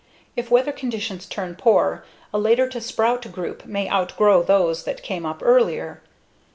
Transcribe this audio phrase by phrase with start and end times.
[0.35, 2.03] If weather conditions turn poor,
[2.33, 6.01] a later to sprout group may outgrow those that came up earlier.